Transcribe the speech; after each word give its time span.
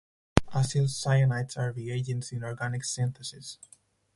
Acyl 0.55 0.85
cyanides 0.89 1.55
are 1.57 1.73
reagents 1.73 2.31
in 2.31 2.43
organic 2.43 2.83
synthesis. 2.83 3.59